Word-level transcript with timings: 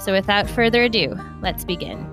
So 0.00 0.12
without 0.12 0.48
further 0.48 0.84
ado, 0.84 1.14
let's 1.42 1.62
begin. 1.62 2.06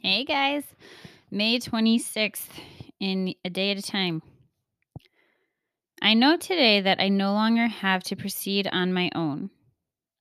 Hey 0.00 0.24
guys, 0.24 0.64
May 1.30 1.60
26th 1.60 2.48
in 2.98 3.34
a 3.44 3.50
day 3.50 3.70
at 3.70 3.78
a 3.78 3.82
time. 3.82 4.20
I 6.02 6.14
know 6.14 6.36
today 6.36 6.80
that 6.80 7.00
I 7.00 7.08
no 7.08 7.32
longer 7.34 7.68
have 7.68 8.02
to 8.04 8.16
proceed 8.16 8.68
on 8.72 8.92
my 8.92 9.10
own. 9.14 9.50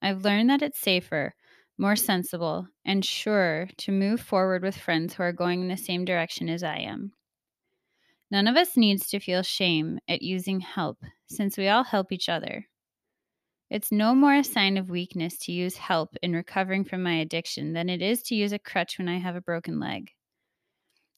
I've 0.03 0.23
learned 0.23 0.51
that 0.51 0.61
it's 0.61 0.79
safer, 0.79 1.33
more 1.79 1.95
sensible, 1.95 2.67
and 2.85 3.03
surer 3.03 3.69
to 3.77 3.91
move 3.91 4.21
forward 4.21 4.61
with 4.61 4.77
friends 4.77 5.15
who 5.15 5.23
are 5.23 5.33
going 5.33 5.61
in 5.61 5.67
the 5.67 5.77
same 5.77 6.05
direction 6.05 6.49
as 6.49 6.61
I 6.61 6.77
am. 6.77 7.11
None 8.31 8.47
of 8.47 8.55
us 8.55 8.75
needs 8.75 9.07
to 9.09 9.19
feel 9.19 9.43
shame 9.43 9.99
at 10.07 10.21
using 10.21 10.59
help 10.59 10.97
since 11.27 11.57
we 11.57 11.67
all 11.67 11.83
help 11.83 12.11
each 12.11 12.29
other. 12.29 12.65
It's 13.69 13.91
no 13.91 14.13
more 14.13 14.35
a 14.35 14.43
sign 14.43 14.77
of 14.77 14.89
weakness 14.89 15.37
to 15.39 15.51
use 15.51 15.77
help 15.77 16.15
in 16.21 16.33
recovering 16.33 16.85
from 16.85 17.01
my 17.03 17.15
addiction 17.15 17.73
than 17.73 17.89
it 17.89 18.01
is 18.01 18.21
to 18.23 18.35
use 18.35 18.51
a 18.51 18.59
crutch 18.59 18.97
when 18.97 19.09
I 19.09 19.17
have 19.17 19.35
a 19.35 19.41
broken 19.41 19.79
leg. 19.79 20.11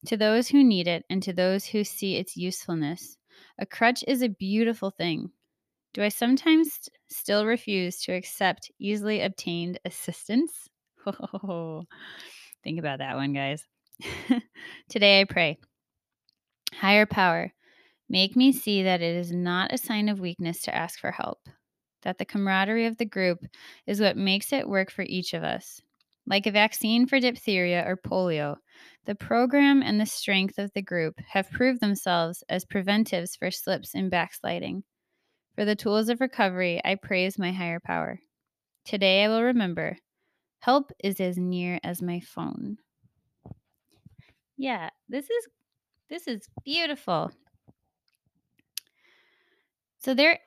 To 0.07 0.17
those 0.17 0.47
who 0.47 0.63
need 0.63 0.87
it 0.87 1.03
and 1.09 1.21
to 1.23 1.33
those 1.33 1.65
who 1.65 1.83
see 1.83 2.15
its 2.15 2.37
usefulness, 2.37 3.17
a 3.59 3.65
crutch 3.65 4.03
is 4.07 4.21
a 4.21 4.29
beautiful 4.29 4.91
thing. 4.91 5.31
Do 5.93 6.03
I 6.03 6.09
sometimes 6.09 6.89
still 7.09 7.45
refuse 7.45 7.99
to 8.01 8.13
accept 8.13 8.71
easily 8.79 9.21
obtained 9.21 9.79
assistance? 9.83 10.69
Think 11.05 12.79
about 12.79 12.99
that 12.99 13.15
one, 13.15 13.33
guys. 13.33 13.65
Today 14.89 15.21
I 15.21 15.23
pray. 15.25 15.57
Higher 16.73 17.05
power, 17.05 17.53
make 18.09 18.35
me 18.35 18.51
see 18.51 18.83
that 18.83 19.01
it 19.01 19.15
is 19.15 19.31
not 19.31 19.73
a 19.73 19.77
sign 19.77 20.09
of 20.09 20.19
weakness 20.19 20.61
to 20.63 20.75
ask 20.75 20.99
for 20.99 21.11
help, 21.11 21.39
that 22.03 22.17
the 22.17 22.25
camaraderie 22.25 22.85
of 22.85 22.97
the 22.97 23.05
group 23.05 23.39
is 23.85 23.99
what 23.99 24.17
makes 24.17 24.53
it 24.53 24.67
work 24.67 24.91
for 24.91 25.03
each 25.03 25.33
of 25.33 25.43
us. 25.43 25.81
Like 26.25 26.45
a 26.45 26.51
vaccine 26.51 27.07
for 27.07 27.19
diphtheria 27.19 27.83
or 27.87 27.95
polio, 27.95 28.57
the 29.05 29.15
program 29.15 29.81
and 29.81 29.99
the 29.99 30.05
strength 30.05 30.57
of 30.57 30.71
the 30.73 30.81
group 30.81 31.15
have 31.29 31.49
proved 31.49 31.79
themselves 31.79 32.43
as 32.49 32.65
preventives 32.65 33.35
for 33.35 33.49
slips 33.49 33.95
and 33.95 34.11
backsliding. 34.11 34.83
For 35.55 35.63
the 35.63 35.75
tools 35.75 36.09
of 36.09 36.19
recovery, 36.19 36.81
I 36.83 36.95
praise 36.95 37.39
my 37.39 37.51
higher 37.51 37.79
power. 37.79 38.19
Today 38.85 39.23
I 39.23 39.29
will 39.29 39.43
remember 39.43 39.97
help 40.59 40.91
is 41.03 41.19
as 41.21 41.37
near 41.37 41.79
as 41.83 42.01
my 42.01 42.19
phone. 42.19 42.77
Yeah, 44.57 44.89
this 45.07 45.29
is 45.29 45.47
this 46.09 46.27
is 46.27 46.47
beautiful. 46.63 47.31
So 49.99 50.13
there 50.13 50.39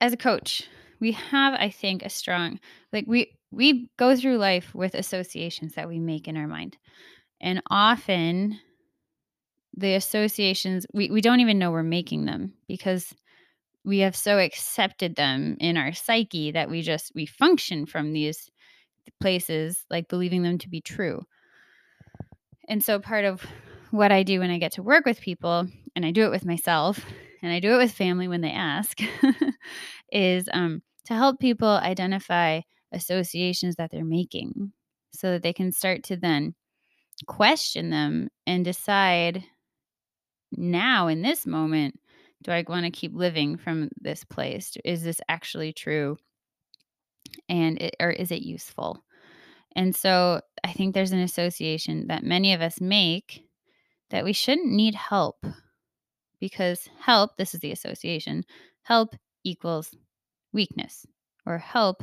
as 0.00 0.12
a 0.12 0.16
coach, 0.16 0.68
we 0.98 1.12
have 1.12 1.54
I 1.54 1.70
think 1.70 2.02
a 2.02 2.10
strong 2.10 2.58
like 2.92 3.04
we 3.06 3.32
we 3.50 3.90
go 3.96 4.16
through 4.16 4.38
life 4.38 4.74
with 4.74 4.94
associations 4.94 5.74
that 5.74 5.88
we 5.88 5.98
make 5.98 6.28
in 6.28 6.36
our 6.36 6.46
mind. 6.46 6.76
And 7.40 7.62
often 7.70 8.58
the 9.76 9.94
associations 9.94 10.86
we, 10.92 11.10
we 11.10 11.20
don't 11.20 11.40
even 11.40 11.58
know 11.58 11.70
we're 11.70 11.82
making 11.82 12.24
them 12.24 12.54
because 12.68 13.14
we 13.84 14.00
have 14.00 14.16
so 14.16 14.38
accepted 14.38 15.16
them 15.16 15.56
in 15.60 15.76
our 15.76 15.92
psyche 15.92 16.50
that 16.52 16.68
we 16.68 16.82
just 16.82 17.12
we 17.14 17.26
function 17.26 17.86
from 17.86 18.12
these 18.12 18.50
places 19.20 19.84
like 19.90 20.08
believing 20.08 20.42
them 20.42 20.58
to 20.58 20.68
be 20.68 20.80
true. 20.80 21.22
And 22.68 22.82
so 22.82 22.98
part 22.98 23.24
of 23.24 23.44
what 23.90 24.12
I 24.12 24.22
do 24.22 24.40
when 24.40 24.50
I 24.50 24.58
get 24.58 24.72
to 24.72 24.82
work 24.82 25.04
with 25.04 25.20
people, 25.20 25.66
and 25.94 26.06
I 26.06 26.10
do 26.10 26.24
it 26.24 26.30
with 26.30 26.44
myself, 26.44 27.00
and 27.42 27.52
I 27.52 27.60
do 27.60 27.74
it 27.74 27.78
with 27.78 27.92
family 27.92 28.28
when 28.28 28.40
they 28.40 28.52
ask, 28.52 28.98
is 30.12 30.48
um, 30.52 30.82
to 31.06 31.14
help 31.14 31.40
people 31.40 31.68
identify 31.68 32.60
associations 32.92 33.76
that 33.76 33.90
they're 33.90 34.04
making 34.04 34.72
so 35.12 35.32
that 35.32 35.42
they 35.42 35.52
can 35.52 35.72
start 35.72 36.04
to 36.04 36.16
then 36.16 36.54
question 37.26 37.90
them 37.90 38.28
and 38.46 38.64
decide 38.64 39.44
now 40.52 41.06
in 41.06 41.22
this 41.22 41.46
moment 41.46 41.98
do 42.42 42.52
I 42.52 42.64
want 42.66 42.86
to 42.86 42.90
keep 42.90 43.14
living 43.14 43.58
from 43.58 43.90
this 44.00 44.24
place? 44.24 44.76
Is 44.84 45.02
this 45.02 45.20
actually 45.28 45.72
true? 45.72 46.16
And 47.48 47.80
it, 47.80 47.96
or 48.00 48.10
is 48.10 48.30
it 48.30 48.42
useful? 48.42 49.04
And 49.76 49.94
so 49.94 50.40
I 50.64 50.72
think 50.72 50.94
there's 50.94 51.12
an 51.12 51.20
association 51.20 52.06
that 52.08 52.24
many 52.24 52.54
of 52.54 52.60
us 52.60 52.80
make 52.80 53.44
that 54.10 54.24
we 54.24 54.32
shouldn't 54.32 54.72
need 54.72 54.94
help 54.94 55.44
because 56.40 56.88
help, 56.98 57.36
this 57.36 57.54
is 57.54 57.60
the 57.60 57.72
association, 57.72 58.44
help 58.82 59.14
equals 59.44 59.94
weakness, 60.52 61.06
or 61.46 61.58
help 61.58 62.02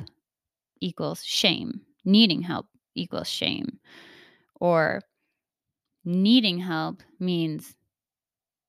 equals 0.80 1.24
shame. 1.24 1.82
Needing 2.06 2.42
help 2.42 2.68
equals 2.96 3.28
shame. 3.28 3.80
Or 4.60 5.02
needing 6.06 6.58
help 6.58 7.04
means 7.20 7.76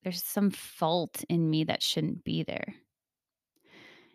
there's 0.02 0.22
some 0.22 0.50
fault 0.50 1.24
in 1.28 1.48
me 1.48 1.64
that 1.64 1.82
shouldn't 1.82 2.24
be 2.24 2.42
there. 2.42 2.74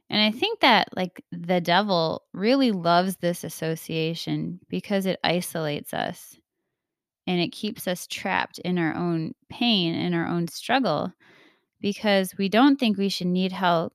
And 0.10 0.22
I 0.22 0.38
think 0.38 0.60
that 0.60 0.90
like 0.96 1.24
the 1.32 1.62
devil 1.62 2.24
really 2.34 2.72
loves 2.72 3.18
this 3.18 3.44
association 3.44 4.60
because 4.70 5.06
it 5.06 5.20
isolates 5.24 5.94
us 5.94 6.38
and 7.28 7.40
it 7.40 7.50
keeps 7.50 7.88
us 7.88 8.08
trapped 8.08 8.60
in 8.60 8.78
our 8.78 8.96
own 8.96 9.34
pain 9.50 9.96
and 9.96 10.14
our 10.14 10.28
own 10.28 10.48
struggle 10.48 11.12
because 11.80 12.34
we 12.38 12.50
don't 12.50 12.80
think 12.80 12.98
we 12.98 13.10
should 13.10 13.28
need 13.28 13.52
help. 13.52 13.94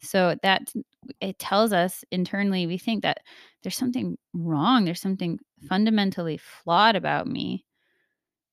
So 0.00 0.36
that 0.42 0.72
it 1.20 1.38
tells 1.38 1.72
us 1.72 2.04
internally 2.10 2.66
we 2.66 2.78
think 2.78 3.02
that 3.02 3.20
there's 3.62 3.76
something 3.76 4.16
wrong, 4.34 4.84
there's 4.84 5.00
something 5.00 5.38
fundamentally 5.68 6.36
flawed 6.36 6.96
about 6.96 7.26
me 7.26 7.64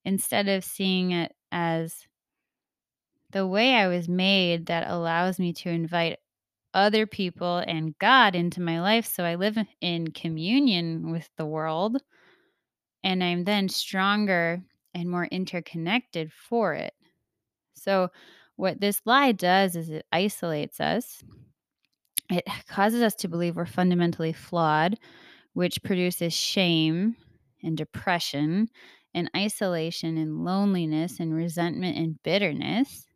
instead 0.06 0.48
of 0.48 0.64
seeing 0.64 1.12
it 1.12 1.34
as 1.52 2.08
the 3.32 3.46
way 3.48 3.76
I 3.76 3.88
was 3.88 4.08
made 4.08 4.68
that 4.68 4.90
allows 4.90 5.40
me 5.40 5.54
to 5.54 5.70
invite 5.70 6.20
other 6.74 7.06
people 7.06 7.58
and 7.68 7.98
God 8.00 8.36
into 8.36 8.62
my 8.62 8.82
life. 8.82 9.06
So 9.06 9.24
I 9.24 9.36
live 9.36 9.58
in 9.82 10.12
communion 10.12 11.12
with 11.12 11.30
the 11.38 11.46
world 11.46 11.98
and 13.04 13.24
I'm 13.24 13.44
then 13.44 13.70
stronger 13.70 14.62
and 14.94 15.10
more 15.10 15.26
interconnected 15.26 16.32
for 16.32 16.74
it. 16.74 16.94
So, 17.74 18.10
what 18.56 18.80
this 18.80 19.02
lie 19.06 19.32
does 19.32 19.76
is 19.76 19.90
it 19.90 20.06
isolates 20.12 20.80
us. 20.80 21.24
It 22.30 22.46
causes 22.68 23.02
us 23.02 23.16
to 23.16 23.28
believe 23.28 23.56
we're 23.56 23.66
fundamentally 23.66 24.32
flawed, 24.32 24.98
which 25.54 25.84
produces 25.84 26.34
shame 26.34 27.16
and 27.64 27.76
depression 27.76 28.70
and 29.14 29.30
isolation 29.36 30.18
and 30.18 30.44
loneliness 30.44 31.20
and 31.20 31.34
resentment 31.34 31.98
and 31.98 32.22
bitterness 32.24 33.08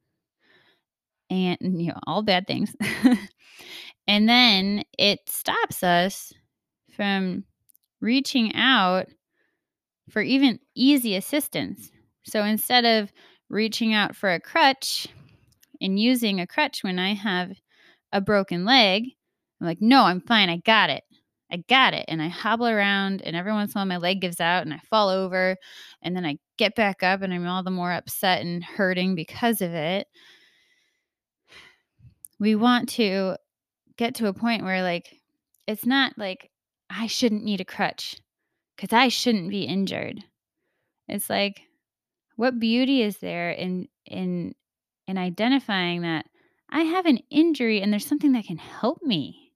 and 1.29 1.57
you 1.61 1.87
know 1.87 1.99
all 2.05 2.21
bad 2.21 2.47
things 2.47 2.73
and 4.07 4.29
then 4.29 4.83
it 4.97 5.19
stops 5.27 5.83
us 5.83 6.31
from 6.95 7.43
reaching 7.99 8.53
out 8.55 9.07
for 10.09 10.21
even 10.21 10.59
easy 10.75 11.15
assistance 11.15 11.91
so 12.23 12.43
instead 12.43 12.85
of 12.85 13.11
reaching 13.49 13.93
out 13.93 14.15
for 14.15 14.31
a 14.31 14.39
crutch 14.39 15.07
and 15.81 15.99
using 15.99 16.39
a 16.39 16.47
crutch 16.47 16.83
when 16.83 16.99
i 16.99 17.13
have 17.13 17.51
a 18.13 18.21
broken 18.21 18.65
leg 18.65 19.03
i'm 19.59 19.67
like 19.67 19.81
no 19.81 20.03
i'm 20.03 20.21
fine 20.21 20.49
i 20.49 20.57
got 20.57 20.89
it 20.89 21.03
I 21.51 21.57
got 21.69 21.93
it. 21.93 22.05
And 22.07 22.21
I 22.21 22.27
hobble 22.27 22.67
around, 22.67 23.21
and 23.21 23.35
every 23.35 23.53
once 23.53 23.73
in 23.73 23.77
a 23.77 23.79
while, 23.79 23.85
my 23.85 23.97
leg 23.97 24.21
gives 24.21 24.41
out 24.41 24.63
and 24.63 24.73
I 24.73 24.79
fall 24.89 25.09
over. 25.09 25.55
And 26.01 26.15
then 26.15 26.25
I 26.25 26.37
get 26.57 26.75
back 26.75 27.03
up, 27.03 27.21
and 27.21 27.33
I'm 27.33 27.47
all 27.47 27.63
the 27.63 27.71
more 27.71 27.91
upset 27.91 28.41
and 28.41 28.63
hurting 28.63 29.15
because 29.15 29.61
of 29.61 29.71
it. 29.73 30.07
We 32.39 32.55
want 32.55 32.89
to 32.89 33.37
get 33.97 34.15
to 34.15 34.27
a 34.27 34.33
point 34.33 34.63
where, 34.63 34.83
like, 34.83 35.15
it's 35.67 35.85
not 35.85 36.17
like 36.17 36.51
I 36.89 37.07
shouldn't 37.07 37.43
need 37.43 37.61
a 37.61 37.65
crutch 37.65 38.17
because 38.77 38.93
I 38.93 39.09
shouldn't 39.09 39.49
be 39.49 39.63
injured. 39.63 40.23
It's 41.09 41.29
like, 41.29 41.61
what 42.35 42.59
beauty 42.59 43.01
is 43.01 43.17
there 43.17 43.51
in 43.51 43.87
in 44.05 44.53
in 45.07 45.17
identifying 45.17 46.03
that 46.03 46.25
I 46.69 46.81
have 46.81 47.05
an 47.05 47.19
injury 47.29 47.81
and 47.81 47.91
there's 47.91 48.05
something 48.05 48.33
that 48.33 48.45
can 48.45 48.57
help 48.57 49.01
me. 49.01 49.51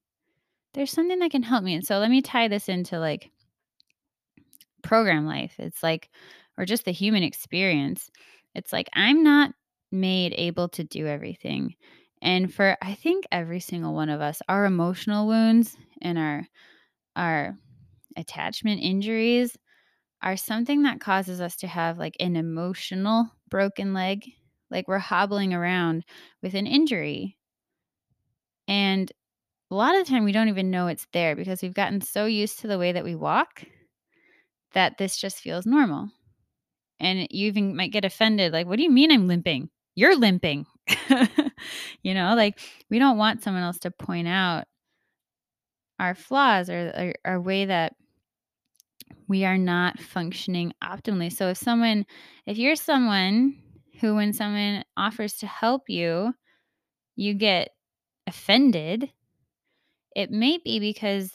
There's 0.73 0.91
something 0.91 1.19
that 1.19 1.31
can 1.31 1.43
help 1.43 1.63
me. 1.63 1.75
And 1.75 1.85
so 1.85 1.99
let 1.99 2.09
me 2.09 2.21
tie 2.21 2.47
this 2.47 2.69
into 2.69 2.99
like 2.99 3.29
program 4.81 5.25
life. 5.25 5.53
It's 5.59 5.83
like 5.83 6.09
or 6.57 6.65
just 6.65 6.85
the 6.85 6.91
human 6.91 7.23
experience. 7.23 8.09
It's 8.55 8.73
like 8.73 8.89
I'm 8.93 9.23
not 9.23 9.53
made 9.91 10.33
able 10.37 10.69
to 10.69 10.83
do 10.83 11.05
everything. 11.07 11.75
And 12.21 12.53
for 12.53 12.77
I 12.81 12.93
think 12.95 13.25
every 13.31 13.59
single 13.59 13.93
one 13.93 14.09
of 14.09 14.21
us, 14.21 14.41
our 14.47 14.65
emotional 14.65 15.27
wounds 15.27 15.75
and 16.01 16.17
our 16.17 16.47
our 17.15 17.57
attachment 18.17 18.81
injuries 18.81 19.57
are 20.21 20.37
something 20.37 20.83
that 20.83 20.99
causes 20.99 21.41
us 21.41 21.55
to 21.57 21.67
have 21.67 21.97
like 21.97 22.15
an 22.19 22.35
emotional 22.35 23.27
broken 23.49 23.93
leg, 23.93 24.23
like 24.69 24.87
we're 24.87 24.99
hobbling 24.99 25.53
around 25.53 26.03
with 26.41 26.53
an 26.53 26.67
injury. 26.67 27.37
And 28.67 29.11
a 29.71 29.75
lot 29.75 29.95
of 29.95 30.05
the 30.05 30.11
time 30.11 30.23
we 30.23 30.31
don't 30.31 30.49
even 30.49 30.69
know 30.69 30.87
it's 30.87 31.07
there 31.13 31.35
because 31.35 31.61
we've 31.61 31.73
gotten 31.73 32.01
so 32.01 32.25
used 32.25 32.59
to 32.59 32.67
the 32.67 32.77
way 32.77 32.91
that 32.91 33.03
we 33.03 33.15
walk 33.15 33.63
that 34.73 34.97
this 34.97 35.17
just 35.17 35.39
feels 35.39 35.65
normal. 35.65 36.09
And 36.99 37.27
you 37.31 37.47
even 37.47 37.75
might 37.75 37.91
get 37.91 38.05
offended 38.05 38.53
like, 38.53 38.67
what 38.67 38.77
do 38.77 38.83
you 38.83 38.91
mean 38.91 39.11
I'm 39.11 39.27
limping? 39.27 39.69
You're 39.95 40.15
limping. 40.15 40.65
you 42.03 42.13
know, 42.13 42.35
like 42.35 42.59
we 42.89 42.99
don't 42.99 43.17
want 43.17 43.43
someone 43.43 43.63
else 43.63 43.79
to 43.79 43.91
point 43.91 44.27
out 44.27 44.65
our 45.99 46.15
flaws 46.15 46.69
or, 46.69 47.13
our 47.25 47.39
way 47.39 47.65
that 47.65 47.93
we 49.31 49.45
are 49.45 49.57
not 49.57 49.97
functioning 49.97 50.73
optimally. 50.83 51.31
So 51.31 51.47
if 51.47 51.57
someone, 51.57 52.05
if 52.45 52.57
you're 52.57 52.75
someone 52.75 53.55
who, 54.01 54.15
when 54.15 54.33
someone 54.33 54.83
offers 54.97 55.35
to 55.37 55.47
help 55.47 55.83
you, 55.87 56.33
you 57.15 57.33
get 57.33 57.69
offended, 58.27 59.09
it 60.17 60.31
may 60.31 60.57
be 60.57 60.81
because 60.81 61.31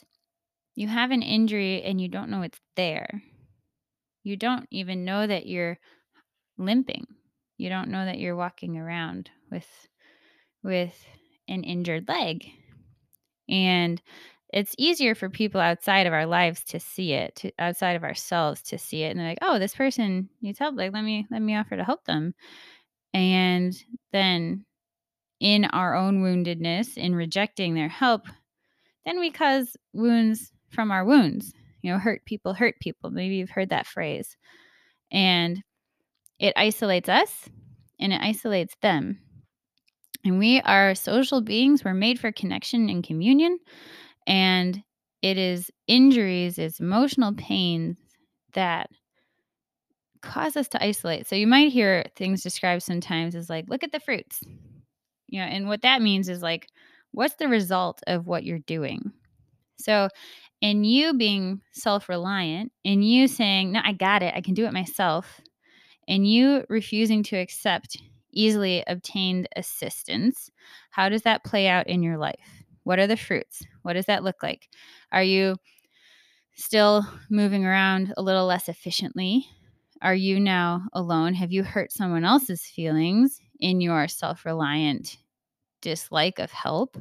you 0.75 0.87
have 0.87 1.09
an 1.09 1.23
injury 1.23 1.81
and 1.81 1.99
you 1.99 2.07
don't 2.07 2.29
know 2.29 2.43
it's 2.43 2.59
there. 2.75 3.23
You 4.23 4.37
don't 4.37 4.67
even 4.69 5.03
know 5.03 5.25
that 5.25 5.47
you're 5.47 5.79
limping. 6.59 7.07
You 7.57 7.69
don't 7.69 7.89
know 7.89 8.05
that 8.05 8.19
you're 8.19 8.35
walking 8.35 8.77
around 8.77 9.31
with 9.49 9.65
with 10.63 11.03
an 11.47 11.63
injured 11.63 12.07
leg. 12.07 12.45
And 13.49 13.99
it's 14.57 14.75
easier 14.79 15.15
for 15.15 15.29
people 15.29 15.61
outside 15.61 16.07
of 16.07 16.13
our 16.13 16.25
lives 16.25 16.63
to 16.65 16.79
see 16.79 17.13
it, 17.13 17.35
to, 17.37 17.51
outside 17.59 17.95
of 17.95 18.03
ourselves 18.03 18.61
to 18.63 18.77
see 18.79 19.03
it, 19.03 19.11
and 19.11 19.19
they're 19.19 19.29
like, 19.29 19.39
"Oh, 19.41 19.59
this 19.59 19.75
person 19.75 20.29
needs 20.41 20.59
help. 20.59 20.75
Like, 20.77 20.93
let 20.93 21.03
me 21.03 21.27
let 21.31 21.41
me 21.43 21.55
offer 21.55 21.77
to 21.77 21.83
help 21.85 22.05
them." 22.05 22.33
And 23.13 23.73
then, 24.13 24.65
in 25.39 25.65
our 25.65 25.95
own 25.95 26.23
woundedness, 26.23 26.97
in 26.97 27.15
rejecting 27.15 27.75
their 27.75 27.89
help, 27.89 28.27
then 29.05 29.19
we 29.19 29.31
cause 29.31 29.77
wounds 29.93 30.51
from 30.71 30.91
our 30.91 31.05
wounds. 31.05 31.53
You 31.83 31.93
know, 31.93 31.99
hurt 31.99 32.25
people 32.25 32.53
hurt 32.53 32.75
people. 32.81 33.11
Maybe 33.11 33.35
you've 33.37 33.49
heard 33.51 33.69
that 33.69 33.87
phrase, 33.87 34.37
and 35.11 35.63
it 36.39 36.53
isolates 36.57 37.09
us, 37.09 37.49
and 37.99 38.13
it 38.13 38.21
isolates 38.21 38.75
them. 38.81 39.19
And 40.25 40.39
we 40.39 40.61
are 40.61 40.95
social 40.95 41.41
beings. 41.41 41.83
We're 41.83 41.93
made 41.93 42.19
for 42.19 42.31
connection 42.31 42.89
and 42.89 43.03
communion. 43.03 43.59
And 44.27 44.83
it 45.23 45.37
is 45.39 45.71
injuries, 45.87 46.59
it's 46.59 46.79
emotional 46.79 47.33
pains 47.33 47.97
that 48.53 48.89
cause 50.21 50.57
us 50.57 50.67
to 50.69 50.83
isolate. 50.83 51.27
So 51.27 51.35
you 51.35 51.47
might 51.47 51.71
hear 51.71 52.05
things 52.15 52.43
described 52.43 52.83
sometimes 52.83 53.35
as 53.35 53.49
like, 53.49 53.65
look 53.69 53.83
at 53.83 53.91
the 53.91 53.99
fruits. 53.99 54.41
You 55.27 55.41
know, 55.41 55.45
and 55.47 55.67
what 55.67 55.81
that 55.81 56.01
means 56.01 56.29
is 56.29 56.41
like, 56.41 56.67
what's 57.11 57.35
the 57.35 57.47
result 57.47 58.01
of 58.07 58.27
what 58.27 58.43
you're 58.43 58.59
doing? 58.59 59.11
So, 59.79 60.09
in 60.61 60.83
you 60.83 61.13
being 61.13 61.61
self 61.71 62.09
reliant, 62.09 62.71
in 62.83 63.03
you 63.03 63.27
saying, 63.27 63.73
no, 63.73 63.81
I 63.83 63.93
got 63.93 64.23
it, 64.23 64.33
I 64.35 64.41
can 64.41 64.55
do 64.55 64.65
it 64.65 64.73
myself, 64.73 65.39
and 66.07 66.27
you 66.27 66.65
refusing 66.69 67.23
to 67.23 67.37
accept 67.37 67.97
easily 68.33 68.83
obtained 68.87 69.47
assistance, 69.55 70.49
how 70.91 71.09
does 71.09 71.23
that 71.23 71.43
play 71.43 71.67
out 71.67 71.87
in 71.87 72.03
your 72.03 72.17
life? 72.17 72.63
What 72.83 72.99
are 72.99 73.07
the 73.07 73.17
fruits? 73.17 73.61
What 73.87 73.93
does 73.93 74.07
that 74.07 74.25
look 74.25 74.43
like? 74.43 74.67
Are 75.13 75.23
you 75.23 75.55
still 76.55 77.07
moving 77.29 77.65
around 77.65 78.13
a 78.17 78.21
little 78.21 78.45
less 78.45 78.67
efficiently? 78.67 79.47
Are 80.01 80.13
you 80.13 80.41
now 80.41 80.89
alone? 80.91 81.33
Have 81.35 81.53
you 81.53 81.63
hurt 81.63 81.93
someone 81.93 82.25
else's 82.25 82.65
feelings 82.65 83.39
in 83.61 83.79
your 83.79 84.09
self 84.09 84.43
reliant 84.43 85.15
dislike 85.81 86.37
of 86.37 86.51
help? 86.51 86.97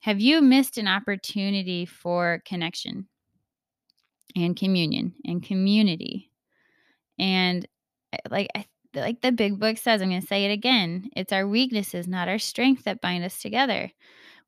Have 0.00 0.18
you 0.18 0.42
missed 0.42 0.76
an 0.76 0.88
opportunity 0.88 1.86
for 1.86 2.42
connection 2.44 3.06
and 4.34 4.56
communion 4.56 5.14
and 5.24 5.40
community? 5.40 6.32
And 7.16 7.64
eh, 8.12 8.18
like 8.28 8.48
I 8.56 8.66
like 8.92 9.20
the 9.20 9.30
big 9.30 9.60
book 9.60 9.78
says, 9.78 10.02
I'm 10.02 10.08
going 10.08 10.20
to 10.20 10.26
say 10.26 10.46
it 10.46 10.52
again. 10.52 11.10
It's 11.14 11.32
our 11.32 11.46
weaknesses, 11.46 12.08
not 12.08 12.26
our 12.26 12.40
strength 12.40 12.82
that 12.84 13.00
bind 13.00 13.22
us 13.22 13.40
together 13.40 13.92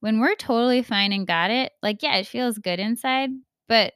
when 0.04 0.20
we're 0.20 0.34
totally 0.34 0.82
fine 0.82 1.14
and 1.14 1.26
got 1.26 1.50
it, 1.50 1.72
like, 1.82 2.02
yeah, 2.02 2.16
it 2.16 2.26
feels 2.26 2.58
good 2.58 2.78
inside, 2.78 3.30
but 3.68 3.94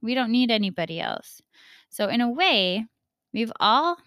we 0.00 0.14
don't 0.14 0.32
need 0.32 0.50
anybody 0.50 0.98
else. 0.98 1.42
So, 1.90 2.08
in 2.08 2.22
a 2.22 2.30
way, 2.30 2.86
we've 3.34 3.52
all, 3.60 3.98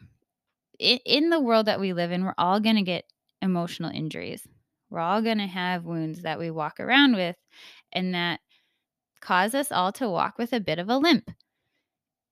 in 0.79 1.29
the 1.29 1.39
world 1.39 1.67
that 1.67 1.79
we 1.79 1.93
live 1.93 2.11
in, 2.11 2.25
we're 2.25 2.33
all 2.39 2.59
going 2.59 2.77
to 2.77 2.81
get 2.81 3.05
emotional 3.39 3.91
injuries. 3.91 4.47
We're 4.89 5.01
all 5.01 5.21
going 5.21 5.37
to 5.37 5.45
have 5.45 5.85
wounds 5.85 6.23
that 6.23 6.39
we 6.39 6.49
walk 6.49 6.79
around 6.79 7.15
with 7.15 7.35
and 7.91 8.15
that 8.15 8.39
cause 9.21 9.53
us 9.53 9.71
all 9.71 9.91
to 9.91 10.09
walk 10.09 10.39
with 10.39 10.53
a 10.53 10.59
bit 10.59 10.79
of 10.79 10.89
a 10.89 10.97
limp. 10.97 11.29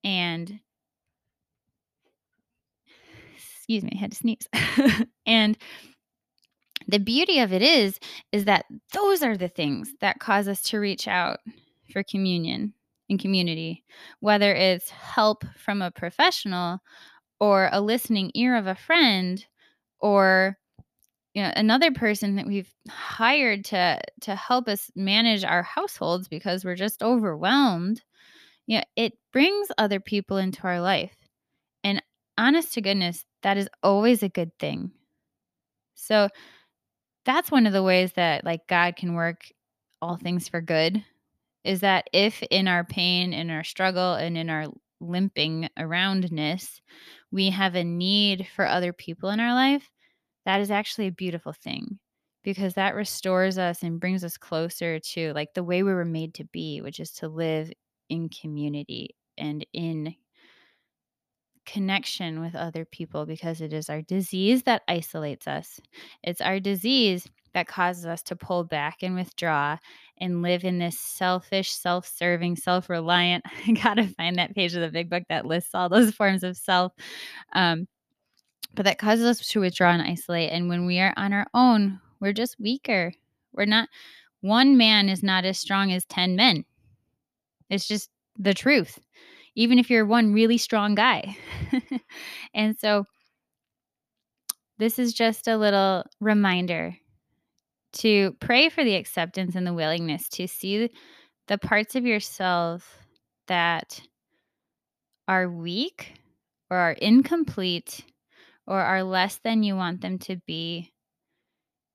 And, 0.03 0.61
excuse 3.35 3.83
me, 3.83 3.91
I 3.93 3.99
had 3.99 4.13
to 4.13 4.17
sneeze. 4.17 4.47
and, 5.27 5.59
the 6.91 6.99
beauty 6.99 7.39
of 7.39 7.53
it 7.53 7.61
is 7.61 7.99
is 8.31 8.45
that 8.45 8.65
those 8.93 9.23
are 9.23 9.37
the 9.37 9.47
things 9.47 9.93
that 10.01 10.19
cause 10.19 10.47
us 10.47 10.61
to 10.61 10.79
reach 10.79 11.07
out 11.07 11.39
for 11.91 12.03
communion 12.03 12.73
and 13.09 13.19
community 13.19 13.83
whether 14.19 14.53
it's 14.53 14.89
help 14.89 15.43
from 15.57 15.81
a 15.81 15.91
professional 15.91 16.79
or 17.39 17.69
a 17.71 17.81
listening 17.81 18.31
ear 18.35 18.55
of 18.55 18.67
a 18.67 18.75
friend 18.75 19.45
or 19.99 20.57
you 21.33 21.41
know 21.41 21.51
another 21.55 21.91
person 21.91 22.35
that 22.35 22.47
we've 22.47 22.73
hired 22.89 23.65
to 23.65 23.99
to 24.21 24.35
help 24.35 24.67
us 24.67 24.91
manage 24.95 25.43
our 25.43 25.63
households 25.63 26.27
because 26.27 26.63
we're 26.63 26.75
just 26.75 27.01
overwhelmed 27.01 28.01
you 28.67 28.77
know 28.77 28.83
it 28.95 29.13
brings 29.33 29.67
other 29.77 29.99
people 29.99 30.37
into 30.37 30.63
our 30.63 30.81
life. 30.81 31.15
And 31.83 32.01
honest 32.37 32.73
to 32.73 32.81
goodness 32.81 33.25
that 33.43 33.57
is 33.57 33.67
always 33.83 34.23
a 34.23 34.29
good 34.29 34.57
thing. 34.59 34.91
So 35.95 36.29
that's 37.25 37.51
one 37.51 37.67
of 37.67 37.73
the 37.73 37.83
ways 37.83 38.13
that 38.13 38.43
like 38.43 38.67
God 38.67 38.95
can 38.95 39.13
work 39.13 39.43
all 40.01 40.17
things 40.17 40.47
for 40.47 40.61
good 40.61 41.03
is 41.63 41.81
that 41.81 42.07
if 42.11 42.41
in 42.49 42.67
our 42.67 42.83
pain, 42.83 43.33
in 43.33 43.49
our 43.49 43.63
struggle, 43.63 44.15
and 44.15 44.37
in 44.37 44.49
our 44.49 44.65
limping 44.99 45.69
aroundness, 45.77 46.81
we 47.31 47.49
have 47.49 47.75
a 47.75 47.83
need 47.83 48.47
for 48.55 48.65
other 48.65 48.93
people 48.93 49.29
in 49.29 49.39
our 49.39 49.53
life, 49.53 49.89
that 50.45 50.59
is 50.61 50.71
actually 50.71 51.07
a 51.07 51.11
beautiful 51.11 51.53
thing 51.53 51.99
because 52.43 52.73
that 52.73 52.95
restores 52.95 53.57
us 53.57 53.83
and 53.83 53.99
brings 53.99 54.23
us 54.23 54.37
closer 54.37 54.99
to 54.99 55.31
like 55.33 55.53
the 55.53 55.63
way 55.63 55.83
we 55.83 55.93
were 55.93 56.05
made 56.05 56.33
to 56.33 56.45
be, 56.45 56.81
which 56.81 56.99
is 56.99 57.11
to 57.11 57.27
live 57.27 57.71
in 58.09 58.29
community 58.29 59.15
and 59.37 59.65
in 59.73 60.15
connection 61.71 62.41
with 62.41 62.55
other 62.55 62.83
people 62.83 63.25
because 63.25 63.61
it 63.61 63.71
is 63.71 63.89
our 63.89 64.01
disease 64.01 64.63
that 64.63 64.81
isolates 64.87 65.47
us. 65.47 65.79
It's 66.21 66.41
our 66.41 66.59
disease 66.59 67.27
that 67.53 67.67
causes 67.67 68.05
us 68.05 68.21
to 68.23 68.35
pull 68.35 68.63
back 68.63 68.97
and 69.01 69.15
withdraw 69.15 69.77
and 70.17 70.41
live 70.41 70.63
in 70.63 70.79
this 70.79 70.99
selfish, 70.99 71.71
self 71.71 72.05
serving, 72.05 72.57
self 72.57 72.89
reliant. 72.89 73.45
I 73.67 73.71
gotta 73.71 74.07
find 74.07 74.35
that 74.35 74.53
page 74.53 74.73
of 74.75 74.81
the 74.81 74.89
big 74.89 75.09
book 75.09 75.23
that 75.29 75.45
lists 75.45 75.73
all 75.73 75.87
those 75.87 76.11
forms 76.15 76.43
of 76.43 76.57
self. 76.57 76.91
Um, 77.53 77.87
but 78.75 78.85
that 78.85 78.99
causes 78.99 79.25
us 79.25 79.47
to 79.47 79.61
withdraw 79.61 79.91
and 79.91 80.01
isolate. 80.01 80.51
And 80.51 80.69
when 80.69 80.85
we 80.85 80.99
are 80.99 81.13
on 81.17 81.33
our 81.33 81.47
own, 81.53 81.99
we're 82.19 82.33
just 82.33 82.59
weaker. 82.59 83.13
We're 83.53 83.65
not, 83.65 83.89
one 84.41 84.77
man 84.77 85.09
is 85.09 85.23
not 85.23 85.45
as 85.45 85.57
strong 85.57 85.91
as 85.91 86.05
10 86.05 86.35
men. 86.35 86.63
It's 87.69 87.87
just 87.87 88.09
the 88.37 88.53
truth, 88.53 88.99
even 89.55 89.79
if 89.79 89.89
you're 89.89 90.05
one 90.05 90.33
really 90.33 90.57
strong 90.57 90.95
guy. 90.95 91.37
and 92.53 92.77
so, 92.77 93.05
this 94.77 94.97
is 94.97 95.13
just 95.13 95.47
a 95.47 95.57
little 95.57 96.03
reminder 96.19 96.95
to 97.93 98.31
pray 98.39 98.69
for 98.69 98.83
the 98.83 98.95
acceptance 98.95 99.55
and 99.55 99.67
the 99.67 99.73
willingness 99.73 100.27
to 100.29 100.47
see 100.47 100.89
the 101.47 101.57
parts 101.57 101.95
of 101.95 102.05
yourself 102.05 102.97
that 103.47 104.01
are 105.27 105.49
weak 105.49 106.13
or 106.69 106.77
are 106.77 106.93
incomplete 106.93 108.05
or 108.65 108.79
are 108.79 109.03
less 109.03 109.39
than 109.43 109.63
you 109.63 109.75
want 109.75 110.01
them 110.01 110.17
to 110.17 110.37
be. 110.47 110.91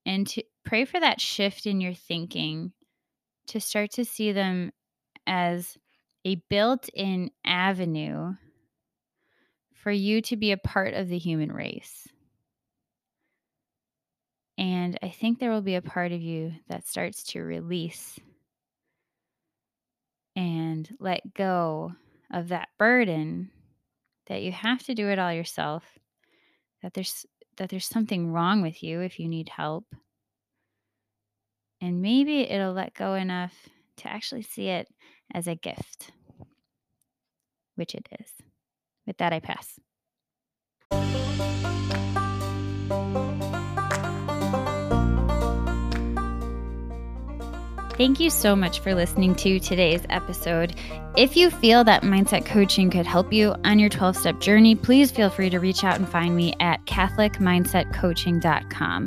And 0.04 0.26
to 0.28 0.42
pray 0.64 0.84
for 0.84 1.00
that 1.00 1.20
shift 1.20 1.66
in 1.66 1.80
your 1.80 1.94
thinking 1.94 2.72
to 3.48 3.60
start 3.60 3.92
to 3.92 4.04
see 4.04 4.32
them 4.32 4.70
as 5.26 5.76
a 6.26 6.34
built 6.50 6.90
in 6.92 7.30
avenue 7.44 8.34
for 9.74 9.92
you 9.92 10.20
to 10.22 10.36
be 10.36 10.50
a 10.50 10.56
part 10.56 10.92
of 10.92 11.08
the 11.08 11.18
human 11.18 11.52
race. 11.52 12.08
And 14.58 14.98
I 15.04 15.10
think 15.10 15.38
there 15.38 15.52
will 15.52 15.62
be 15.62 15.76
a 15.76 15.82
part 15.82 16.10
of 16.10 16.20
you 16.20 16.52
that 16.68 16.88
starts 16.88 17.22
to 17.28 17.40
release 17.42 18.18
and 20.34 20.92
let 20.98 21.32
go 21.32 21.92
of 22.32 22.48
that 22.48 22.70
burden 22.76 23.52
that 24.26 24.42
you 24.42 24.50
have 24.50 24.82
to 24.86 24.96
do 24.96 25.08
it 25.08 25.20
all 25.20 25.32
yourself, 25.32 25.84
that 26.82 26.92
there's 26.92 27.24
that 27.56 27.70
there's 27.70 27.86
something 27.86 28.32
wrong 28.32 28.62
with 28.62 28.82
you 28.82 29.00
if 29.00 29.20
you 29.20 29.28
need 29.28 29.48
help. 29.48 29.84
And 31.80 32.02
maybe 32.02 32.40
it'll 32.40 32.72
let 32.72 32.94
go 32.94 33.14
enough 33.14 33.54
to 33.98 34.08
actually 34.08 34.42
see 34.42 34.68
it 34.68 34.88
as 35.32 35.46
a 35.46 35.54
gift, 35.54 36.10
which 37.76 37.94
it 37.94 38.06
is. 38.20 38.30
With 39.06 39.18
that, 39.18 39.32
I 39.32 39.40
pass. 39.40 39.78
Thank 47.96 48.20
you 48.20 48.28
so 48.28 48.54
much 48.54 48.80
for 48.80 48.94
listening 48.94 49.34
to 49.36 49.58
today's 49.58 50.04
episode. 50.10 50.74
If 51.16 51.34
you 51.34 51.48
feel 51.48 51.82
that 51.84 52.02
mindset 52.02 52.44
coaching 52.44 52.90
could 52.90 53.06
help 53.06 53.32
you 53.32 53.54
on 53.64 53.78
your 53.78 53.88
12 53.88 54.18
step 54.18 54.38
journey, 54.38 54.74
please 54.74 55.10
feel 55.10 55.30
free 55.30 55.48
to 55.48 55.58
reach 55.58 55.82
out 55.82 55.96
and 55.96 56.06
find 56.06 56.36
me 56.36 56.52
at 56.60 56.84
CatholicMindsetCoaching.com. 56.84 59.06